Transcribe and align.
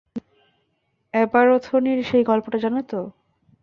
অ্যাবারথোনির 1.13 1.99
সেই 2.03 2.23
গল্পোটা 2.23 2.57
জানো 2.57 2.81
তো? 2.83 2.99